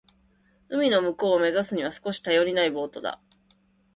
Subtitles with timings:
[0.69, 3.21] 海の向こうを目指すには少し頼りないボートだ。